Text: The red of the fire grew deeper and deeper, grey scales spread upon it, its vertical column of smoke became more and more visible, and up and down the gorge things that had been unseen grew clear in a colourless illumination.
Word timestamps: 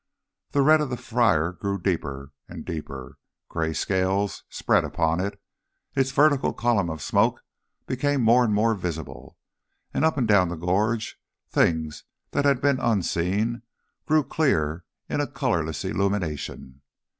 The 0.49 0.63
red 0.63 0.81
of 0.81 0.89
the 0.89 0.97
fire 0.97 1.51
grew 1.51 1.77
deeper 1.79 2.31
and 2.49 2.65
deeper, 2.65 3.19
grey 3.49 3.71
scales 3.71 4.43
spread 4.49 4.83
upon 4.83 5.19
it, 5.19 5.39
its 5.95 6.09
vertical 6.09 6.53
column 6.53 6.89
of 6.89 7.03
smoke 7.03 7.43
became 7.85 8.23
more 8.23 8.43
and 8.43 8.51
more 8.51 8.73
visible, 8.73 9.37
and 9.93 10.03
up 10.03 10.17
and 10.17 10.27
down 10.27 10.49
the 10.49 10.55
gorge 10.55 11.17
things 11.51 12.03
that 12.31 12.45
had 12.45 12.61
been 12.61 12.79
unseen 12.79 13.61
grew 14.07 14.23
clear 14.23 14.85
in 15.07 15.21
a 15.21 15.27
colourless 15.27 15.85
illumination. 15.85 16.81